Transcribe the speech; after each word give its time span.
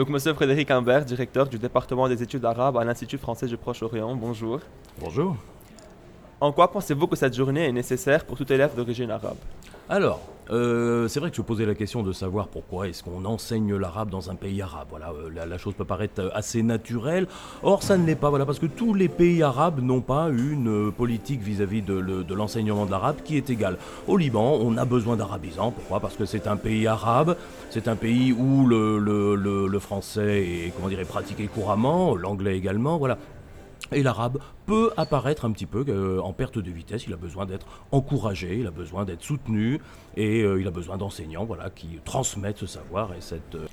Donc, 0.00 0.08
Monsieur 0.08 0.32
Frédéric 0.32 0.70
Imbert, 0.70 1.04
directeur 1.04 1.46
du 1.46 1.58
département 1.58 2.08
des 2.08 2.22
études 2.22 2.46
arabes 2.46 2.78
à 2.78 2.84
l'Institut 2.84 3.18
français 3.18 3.46
du 3.46 3.58
Proche-Orient, 3.58 4.16
bonjour. 4.16 4.60
Bonjour. 4.98 5.36
En 6.40 6.52
quoi 6.52 6.70
pensez-vous 6.70 7.06
que 7.06 7.16
cette 7.16 7.34
journée 7.34 7.66
est 7.68 7.72
nécessaire 7.72 8.24
pour 8.24 8.36
tout 8.36 8.50
élève 8.50 8.74
d'origine 8.74 9.10
arabe 9.10 9.36
Alors, 9.90 10.20
euh, 10.50 11.06
c'est 11.06 11.20
vrai 11.20 11.28
que 11.30 11.36
je 11.36 11.42
posais 11.42 11.66
la 11.66 11.74
question 11.74 12.02
de 12.02 12.12
savoir 12.12 12.48
pourquoi 12.48 12.88
est-ce 12.88 13.04
qu'on 13.04 13.26
enseigne 13.26 13.76
l'arabe 13.76 14.08
dans 14.08 14.30
un 14.30 14.34
pays 14.36 14.62
arabe. 14.62 14.86
Voilà, 14.88 15.10
euh, 15.10 15.46
la, 15.46 15.58
chose 15.58 15.74
peut 15.74 15.84
paraître 15.84 16.22
euh, 16.22 16.30
assez 16.32 16.62
naturelle. 16.62 17.26
Or, 17.62 17.82
ça 17.82 17.98
ne 17.98 18.06
l'est 18.06 18.14
pas. 18.16 18.30
Voilà, 18.30 18.46
parce 18.46 18.58
que 18.58 18.64
tous 18.66 18.94
les 18.94 19.08
pays 19.08 19.42
arabes 19.42 19.80
n'ont 19.82 20.00
pas 20.00 20.28
une 20.30 20.90
politique 20.90 21.42
vis-à-vis 21.42 21.82
de, 21.82 21.92
le- 21.94 22.24
de 22.24 22.34
l'enseignement 22.34 22.86
de 22.86 22.90
l'arabe 22.90 23.16
qui 23.22 23.36
est 23.36 23.50
égale. 23.50 23.76
Au 24.08 24.16
Liban, 24.16 24.58
on 24.62 24.78
a 24.78 24.86
besoin 24.86 25.16
d'arabisants. 25.16 25.72
Pourquoi? 25.72 26.00
Parce 26.00 26.16
que 26.16 26.24
c'est 26.24 26.46
un 26.46 26.56
pays 26.56 26.86
arabe. 26.86 27.36
C'est 27.68 27.86
un 27.86 27.96
pays 27.96 28.32
où 28.32 28.66
le, 28.66 28.98
le- 28.98 29.34
le- 29.34 29.66
le 29.68 29.78
français 29.78 30.42
est 30.66 31.04
pratiqué 31.06 31.48
couramment, 31.48 32.16
l'anglais 32.16 32.56
également. 32.56 32.96
Voilà. 32.96 33.18
Et 33.92 34.02
l'arabe 34.02 34.38
peut 34.66 34.92
apparaître 34.96 35.44
un 35.44 35.52
petit 35.52 35.66
peu 35.66 35.84
euh, 35.88 36.20
en 36.20 36.32
perte 36.32 36.58
de 36.58 36.70
vitesse. 36.70 37.06
Il 37.06 37.12
a 37.12 37.16
besoin 37.16 37.46
d'être 37.46 37.66
encouragé, 37.90 38.58
il 38.58 38.66
a 38.66 38.70
besoin 38.70 39.04
d'être 39.04 39.22
soutenu 39.22 39.80
et 40.16 40.42
euh, 40.42 40.60
il 40.60 40.66
a 40.68 40.70
besoin 40.70 40.96
d'enseignants 40.96 41.44
voilà, 41.44 41.70
qui 41.70 41.98
transmettent 42.04 42.58
ce 42.58 42.66
savoir 42.66 43.12
et 43.14 43.20
cette. 43.20 43.56
euh, 43.56 43.66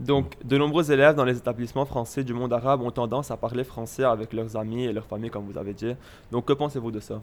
Donc, 0.00 0.36
de 0.44 0.58
nombreux 0.58 0.90
élèves 0.92 1.14
dans 1.14 1.24
les 1.24 1.38
établissements 1.38 1.86
français 1.86 2.22
du 2.22 2.34
monde 2.34 2.52
arabe 2.52 2.82
ont 2.82 2.90
tendance 2.90 3.30
à 3.30 3.36
parler 3.36 3.64
français 3.64 4.04
avec 4.04 4.32
leurs 4.32 4.56
amis 4.56 4.84
et 4.84 4.92
leurs 4.92 5.06
familles, 5.06 5.30
comme 5.30 5.46
vous 5.46 5.58
avez 5.58 5.72
dit. 5.72 5.94
Donc, 6.30 6.44
que 6.44 6.52
pensez-vous 6.52 6.90
de 6.90 7.00
ça? 7.00 7.22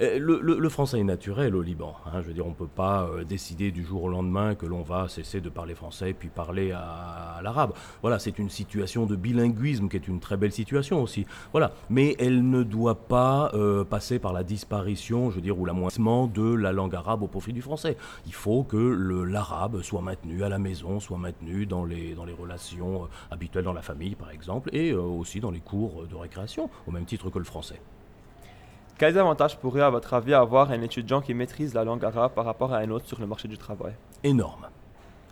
Euh, 0.00 0.18
le, 0.18 0.68
français 0.68 0.98
est 0.98 1.04
naturel 1.04 1.54
au 1.54 1.62
Liban. 1.62 1.94
hein. 2.06 2.22
je 2.22 2.28
veux 2.28 2.32
dire, 2.32 2.46
on 2.46 2.50
ne 2.50 2.54
peut 2.54 2.66
pas 2.66 3.04
euh, 3.04 3.24
décider 3.24 3.70
du 3.70 3.84
jour 3.84 4.04
au 4.04 4.08
lendemain 4.08 4.54
que 4.54 4.64
l'on 4.64 4.82
va 4.82 5.06
cesser 5.08 5.40
de 5.40 5.50
parler 5.50 5.74
français 5.74 6.10
et 6.10 6.14
puis 6.14 6.28
parler 6.28 6.72
à, 6.72 7.40
l'arabe. 7.42 7.72
Voilà, 8.00 8.18
c'est 8.18 8.38
une 8.38 8.48
situation 8.48 9.04
de 9.04 9.16
bilinguisme 9.16 9.88
qui 9.88 9.96
est 9.96 10.08
une 10.08 10.20
très 10.20 10.36
belle 10.36 10.52
situation 10.52 11.02
aussi. 11.02 11.26
Voilà, 11.52 11.72
mais 11.90 12.16
elle 12.18 12.48
ne 12.48 12.62
doit 12.62 12.94
pas 12.94 13.50
euh, 13.54 13.84
passer 13.84 14.18
par 14.18 14.32
la 14.32 14.44
disparition, 14.44 15.30
je 15.30 15.36
veux 15.36 15.42
dire, 15.42 15.58
ou 15.58 15.66
l'amoindrissement 15.66 16.26
de 16.26 16.54
la 16.54 16.72
langue 16.72 16.94
arabe 16.94 17.22
au 17.22 17.28
profit 17.28 17.52
du 17.52 17.62
français. 17.62 17.96
Il 18.26 18.34
faut 18.34 18.62
que 18.62 18.76
l'arabe 18.76 19.82
soit 19.82 20.00
maintenu 20.00 20.42
à 20.42 20.48
la 20.48 20.58
maison, 20.58 21.00
soit 21.00 21.18
maintenu 21.18 21.66
dans 21.66 21.84
les, 21.84 22.01
dans 22.16 22.24
les 22.24 22.32
relations 22.32 23.04
euh, 23.04 23.06
habituelles 23.30 23.64
dans 23.64 23.72
la 23.72 23.82
famille, 23.82 24.14
par 24.14 24.30
exemple, 24.30 24.70
et 24.72 24.90
euh, 24.90 25.00
aussi 25.00 25.40
dans 25.40 25.50
les 25.50 25.60
cours 25.60 26.06
de 26.06 26.14
récréation, 26.14 26.70
au 26.86 26.90
même 26.90 27.04
titre 27.04 27.30
que 27.30 27.38
le 27.38 27.44
français. 27.44 27.80
Quels 28.98 29.18
avantages 29.18 29.58
pourrait, 29.58 29.82
à 29.82 29.90
votre 29.90 30.14
avis, 30.14 30.34
avoir 30.34 30.70
un 30.70 30.82
étudiant 30.82 31.20
qui 31.20 31.34
maîtrise 31.34 31.74
la 31.74 31.84
langue 31.84 32.04
arabe 32.04 32.32
par 32.34 32.44
rapport 32.44 32.72
à 32.72 32.78
un 32.78 32.90
autre 32.90 33.06
sur 33.06 33.20
le 33.20 33.26
marché 33.26 33.48
du 33.48 33.58
travail? 33.58 33.94
Énorme. 34.22 34.66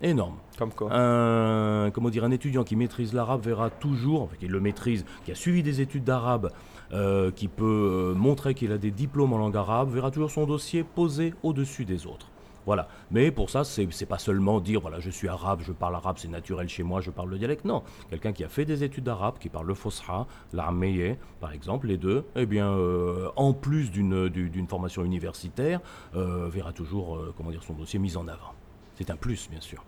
Énorme. 0.01 0.37
Comme 0.57 0.71
quoi? 0.71 0.89
Un, 0.91 1.91
comment 1.91 2.09
dire, 2.09 2.23
un 2.23 2.31
étudiant 2.31 2.63
qui 2.63 2.75
maîtrise 2.75 3.13
l'arabe 3.13 3.43
verra 3.43 3.69
toujours, 3.69 4.29
qui 4.39 4.47
le 4.47 4.59
maîtrise, 4.59 5.05
qui 5.25 5.31
a 5.31 5.35
suivi 5.35 5.61
des 5.61 5.79
études 5.79 6.03
d'arabe, 6.03 6.51
euh, 6.91 7.31
qui 7.31 7.47
peut 7.47 8.11
euh, 8.13 8.13
montrer 8.15 8.53
qu'il 8.55 8.71
a 8.71 8.77
des 8.77 8.91
diplômes 8.91 9.33
en 9.33 9.37
langue 9.37 9.55
arabe, 9.55 9.91
verra 9.91 10.11
toujours 10.11 10.31
son 10.31 10.45
dossier 10.45 10.83
posé 10.83 11.33
au-dessus 11.43 11.85
des 11.85 12.07
autres. 12.07 12.27
Voilà. 12.65 12.87
Mais 13.09 13.31
pour 13.31 13.49
ça, 13.49 13.63
c'est 13.63 14.05
pas 14.05 14.19
seulement 14.19 14.59
dire 14.59 14.81
voilà, 14.81 14.99
je 14.99 15.09
suis 15.09 15.27
arabe, 15.27 15.61
je 15.63 15.71
parle 15.71 15.95
arabe, 15.95 16.17
c'est 16.19 16.27
naturel 16.27 16.69
chez 16.69 16.83
moi, 16.83 17.01
je 17.01 17.09
parle 17.11 17.29
le 17.29 17.37
dialecte. 17.37 17.65
Non. 17.65 17.83
Quelqu'un 18.09 18.33
qui 18.33 18.43
a 18.43 18.49
fait 18.49 18.65
des 18.65 18.83
études 18.83 19.03
d'arabe, 19.03 19.37
qui 19.39 19.49
parle 19.49 19.67
le 19.67 19.73
fosha, 19.73 20.27
l'arméyé, 20.53 21.17
par 21.39 21.51
exemple, 21.53 21.87
les 21.87 21.97
deux, 21.97 22.25
eh 22.35 22.45
bien, 22.45 22.69
euh, 22.71 23.29
en 23.35 23.53
plus 23.53 23.91
d'une 23.91 24.29
du- 24.29 24.49
d'une 24.49 24.67
formation 24.67 25.03
universitaire, 25.03 25.79
euh, 26.15 26.47
verra 26.49 26.71
toujours 26.71 27.15
euh, 27.15 27.33
comment 27.35 27.49
dire, 27.51 27.63
son 27.63 27.73
dossier 27.73 27.99
mis 27.99 28.15
en 28.17 28.27
avant. 28.27 28.53
C'est 28.95 29.09
un 29.09 29.15
plus, 29.15 29.49
bien 29.49 29.61
sûr. 29.61 29.83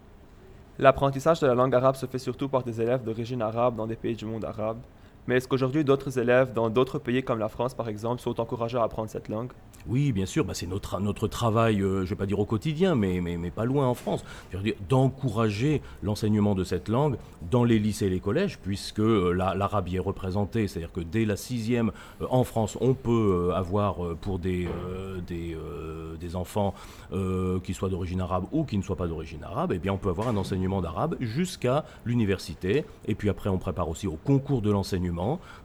L'apprentissage 0.79 1.39
de 1.39 1.45
la 1.47 1.53
langue 1.53 1.75
arabe 1.75 1.95
se 1.95 2.07
fait 2.07 2.17
surtout 2.17 2.49
par 2.49 2.63
des 2.63 2.81
élèves 2.81 3.03
d'origine 3.03 3.41
arabe 3.43 3.75
dans 3.75 3.85
des 3.85 3.95
pays 3.95 4.15
du 4.15 4.25
monde 4.25 4.43
arabe. 4.45 4.79
Mais 5.27 5.37
est-ce 5.37 5.47
qu'aujourd'hui 5.47 5.83
d'autres 5.83 6.19
élèves 6.19 6.53
dans 6.53 6.69
d'autres 6.69 6.99
pays 6.99 7.23
comme 7.23 7.39
la 7.39 7.49
France 7.49 7.73
par 7.73 7.87
exemple 7.89 8.21
sont 8.21 8.39
encouragés 8.39 8.77
à 8.77 8.83
apprendre 8.83 9.09
cette 9.09 9.29
langue? 9.29 9.51
Oui, 9.85 10.13
bien 10.13 10.25
sûr, 10.25 10.45
bah, 10.45 10.53
c'est 10.53 10.67
notre, 10.67 10.99
notre 11.01 11.27
travail, 11.27 11.81
euh, 11.81 11.97
je 11.99 12.01
ne 12.03 12.05
vais 12.05 12.15
pas 12.15 12.25
dire 12.25 12.39
au 12.39 12.45
quotidien, 12.45 12.95
mais, 12.95 13.19
mais, 13.19 13.37
mais 13.37 13.51
pas 13.51 13.65
loin 13.65 13.85
en 13.85 13.93
France, 13.95 14.23
d'encourager 14.87 15.81
l'enseignement 16.01 16.55
de 16.55 16.63
cette 16.63 16.87
langue 16.87 17.17
dans 17.51 17.65
les 17.65 17.79
lycées 17.79 18.05
et 18.05 18.09
les 18.09 18.21
collèges, 18.21 18.59
puisque 18.59 18.99
euh, 18.99 19.33
la- 19.33 19.55
l'arabe 19.55 19.89
y 19.89 19.97
est 19.97 19.99
représenté, 19.99 20.67
c'est-à-dire 20.69 20.93
que 20.93 21.01
dès 21.01 21.25
la 21.25 21.35
sixième, 21.35 21.91
euh, 22.21 22.27
en 22.29 22.45
France, 22.45 22.77
on 22.79 22.93
peut 22.93 23.49
euh, 23.49 23.55
avoir 23.55 24.05
euh, 24.05 24.17
pour 24.19 24.39
des, 24.39 24.67
des, 25.27 25.57
enfants 26.35 26.73
qui 27.63 27.73
soient 27.75 27.89
d'origine 27.89 28.21
arabe 28.21 28.45
ou 28.51 28.63
qui 28.63 28.75
ne 28.75 28.81
soient 28.81 28.95
pas 28.95 29.07
d'origine 29.07 29.43
arabe, 29.43 29.71
eh 29.75 29.77
bien 29.77 29.93
on 29.93 29.97
peut 29.97 30.09
avoir 30.09 30.29
un 30.29 30.37
enseignement 30.37 30.81
d'arabe 30.81 31.15
jusqu'à 31.19 31.85
l'université, 32.05 32.85
et 33.05 33.13
puis 33.13 33.29
après 33.29 33.51
on 33.51 33.59
prépare 33.59 33.87
aussi 33.87 34.07
au 34.07 34.15
concours 34.15 34.63
de 34.63 34.71
l'enseignement, 34.71 35.12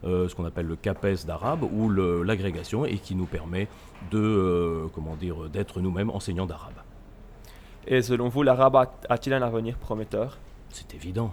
euh, 0.05 0.29
ce 0.29 0.35
qu'on 0.35 0.45
appelle 0.45 0.67
le 0.67 0.77
CAPES 0.77 1.27
d'arabe, 1.27 1.63
ou 1.63 1.91
l'agrégation, 1.91 2.85
et 2.85 2.99
qui 2.99 3.15
nous 3.15 3.27
permet 3.27 3.69
de, 4.11 4.19
euh, 4.19 4.87
comment 4.95 5.17
dire, 5.17 5.49
d'être 5.49 5.81
nous-mêmes 5.81 6.11
enseignants 6.11 6.47
d'arabe. 6.47 6.73
Et 7.87 8.03
selon 8.03 8.29
vous, 8.29 8.43
l'arabe 8.43 8.77
a-t-il 9.09 9.33
un 9.33 9.43
avenir 9.43 9.77
prometteur? 9.77 10.39
C'est 10.71 10.95
évident. 10.95 11.33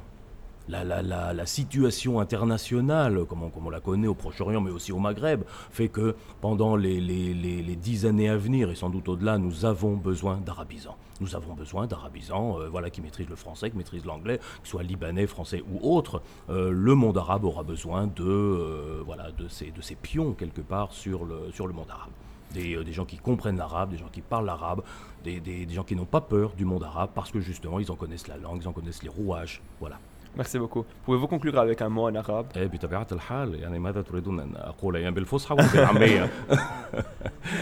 La, 0.68 1.46
situation 1.46 2.20
internationale, 2.20 3.26
comme 3.26 3.44
on, 3.44 3.70
la 3.70 3.80
connaît 3.80 4.08
au 4.08 4.16
Proche-Orient, 4.16 4.62
mais 4.62 4.72
aussi 4.72 4.92
au 4.92 5.00
Maghreb, 5.00 5.44
fait 5.72 5.90
que 5.90 6.16
pendant 6.42 6.76
les, 6.76 7.76
dix 7.76 8.06
années 8.06 8.30
à 8.30 8.38
venir, 8.38 8.70
et 8.72 8.76
sans 8.76 8.90
doute 8.90 9.08
au-delà, 9.08 9.38
nous 9.38 9.66
avons 9.66 9.96
besoin 9.96 10.38
d'arabisants. 10.38 10.98
Nous 11.22 11.36
avons 11.36 11.54
besoin 11.54 11.88
d'arabisants 11.88 12.60
euh, 12.60 12.68
voilà, 12.68 12.90
qui 12.90 13.02
maîtrisent 13.02 13.30
le 13.30 13.36
français, 13.36 13.70
qui 13.70 13.78
maîtrisent 13.78 14.06
l'anglais, 14.06 14.40
qu'ils 14.60 14.70
soient 14.70 14.84
libanais, 14.84 15.28
français 15.28 15.64
ou 15.72 15.96
autres. 15.96 16.22
Euh, 16.50 16.72
le 16.72 16.96
monde 16.96 17.18
arabe 17.18 17.46
aura 17.46 17.64
besoin 17.64 18.08
de, 18.08 18.24
euh, 18.24 19.02
voilà, 19.06 19.32
de, 19.32 19.48
ces 19.48 19.96
pions, 19.96 20.34
quelque 20.34 20.62
part, 20.62 20.92
sur 20.94 21.26
le, 21.26 21.74
monde 21.74 21.90
arabe. 21.90 22.12
Des, 22.54 22.76
euh, 22.76 22.84
des 22.84 22.94
gens 22.94 23.06
qui 23.06 23.18
comprennent 23.18 23.58
l'arabe, 23.58 23.92
des 23.92 23.98
gens 23.98 24.10
qui 24.12 24.22
parlent 24.22 24.46
l'arabe, 24.46 24.82
des, 25.24 25.40
des, 25.40 25.66
des 25.66 25.74
gens 25.74 25.84
qui 25.84 25.96
n'ont 25.96 26.06
pas 26.06 26.22
peur 26.22 26.54
du 26.54 26.66
monde 26.66 26.84
arabe 26.84 27.10
parce 27.14 27.32
que 27.32 27.40
justement 27.40 27.80
ils 27.80 27.92
en 27.92 27.96
connaissent 27.96 28.28
la 28.28 28.38
langue, 28.38 28.62
ils 28.62 28.68
en 28.68 28.74
connaissent 28.74 29.04
les 29.04 29.10
rouages. 29.10 29.62
Voilà. 29.80 30.00
Merci 30.37 30.59
beaucoup. 30.59 30.85
Pouvez-vous 31.05 31.27
conclure 31.27 31.59
avec 31.59 31.83
un 31.83 31.89
mot 31.89 32.09
en 32.09 32.15
arabe 32.15 32.47
إيه 32.57 32.67
بطبيعة 32.67 33.07
الحال 33.13 33.55
يعني 33.55 33.79
ماذا 33.79 34.03
تريدون 34.03 34.41
أن 34.41 34.53
أقول 34.57 34.97
يعني 34.97 35.15
بالفصحى 35.15 35.55
وبالعامية 35.55 36.31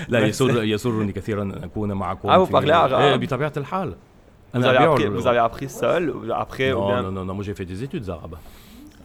لا 0.08 0.18
يسر 0.26 0.64
يسرني 0.64 1.12
كثيرا 1.12 1.42
أن 1.42 1.52
أكون 1.64 1.92
معكم 1.92 2.28
Ah, 2.30 2.38
vous 2.38 2.46
في- 2.46 2.52
parlez 2.52 2.72
arabe. 2.72 2.92
إيه 3.00 3.16
بطبيعة 3.16 3.52
الحال 3.56 3.92
vous 3.92 4.56
أنا 4.56 4.66
avez, 4.66 4.76
أبيع 4.76 4.96
appris, 4.96 5.00
ال- 5.02 5.20
vous 5.22 5.26
avez 5.26 5.38
appris 5.38 5.68
seul 5.68 6.10
ou 6.10 6.32
après 6.32 6.72
ou 6.72 6.80
non, 6.80 6.86
bien 6.88 7.02
non, 7.02 7.12
non, 7.12 7.24
non, 7.24 7.34
moi 7.34 7.44
j'ai 7.44 7.54
fait 7.54 7.64
des 7.66 7.82
études 7.84 8.08
arabes. 8.10 8.36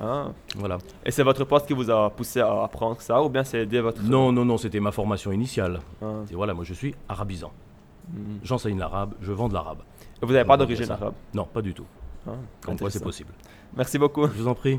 Ah. 0.02 0.28
Voilà. 0.58 0.78
Et 1.06 1.12
c'est 1.12 1.24
votre 1.24 1.44
poste 1.46 1.66
qui 1.68 1.74
vous 1.74 1.90
a 1.90 2.10
poussé 2.10 2.40
à 2.42 2.64
apprendre 2.68 3.00
ça 3.02 3.22
ou 3.24 3.30
bien 3.30 3.44
c'est 3.44 3.66
dès 3.66 3.80
votre 3.88 4.02
Non, 4.16 4.32
non, 4.32 4.44
non, 4.46 4.58
c'était 4.58 4.80
ma 4.88 4.92
formation 4.92 5.32
initiale. 5.32 5.76
Ah. 6.02 6.06
Et 6.32 6.36
voilà, 6.36 6.54
moi 6.54 6.64
je 6.70 6.74
suis 6.82 6.94
arabisant. 7.16 7.52
Mhm. 8.14 8.40
J'enseigne 8.44 8.80
l'arabe, 8.84 9.12
je 9.22 9.32
vends 9.40 9.48
de 9.52 9.54
l'arabe. 9.54 9.82
Et 10.22 10.26
Vous 10.26 10.34
n'avez 10.34 10.46
pas 10.52 10.58
Donc, 10.58 10.68
d'origine 10.68 10.86
ça. 10.88 10.96
arabe 11.00 11.14
Non, 11.34 11.46
pas 11.56 11.62
du 11.62 11.74
tout. 11.78 11.86
Ah, 12.28 12.32
Comme 12.66 12.78
quoi 12.80 12.90
c'est 12.90 12.98
intéressant. 12.98 13.06
possible. 13.06 13.34
Merci 13.77 13.99
beaucoup. 13.99 14.27
Je 14.27 14.43
vous 14.43 14.49
en 14.49 14.55
prie. 14.55 14.79